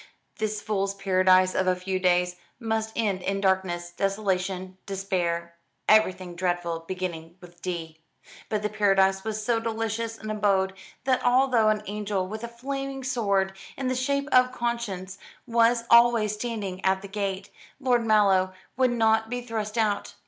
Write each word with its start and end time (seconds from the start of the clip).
This 0.39 0.63
fool's 0.63 0.95
paradise 0.95 1.53
of 1.53 1.67
a 1.67 1.75
few 1.75 1.99
days 1.99 2.37
must 2.59 2.91
end 2.95 3.21
in 3.21 3.39
darkness, 3.39 3.91
desolation, 3.91 4.77
despair 4.87 5.53
everything 5.87 6.33
dreadful 6.35 6.79
beginning 6.87 7.35
with 7.39 7.61
d; 7.61 8.01
but 8.49 8.63
the 8.63 8.69
paradise 8.69 9.23
was 9.23 9.45
so 9.45 9.59
delicious 9.59 10.17
an 10.17 10.31
abode 10.31 10.73
that 11.03 11.23
although 11.23 11.69
an 11.69 11.83
angel 11.85 12.25
with 12.27 12.43
a 12.43 12.47
flaming 12.47 13.03
sword, 13.03 13.55
in 13.77 13.89
the 13.89 13.95
shape 13.95 14.27
of 14.31 14.51
conscience, 14.51 15.19
was 15.45 15.83
always 15.91 16.33
standing 16.33 16.83
at 16.83 17.03
the 17.03 17.07
gate, 17.07 17.51
Lord 17.79 18.03
Mallow 18.03 18.53
would 18.75 18.89
not 18.89 19.29
be 19.29 19.39
thrust 19.41 19.77
out. 19.77 20.15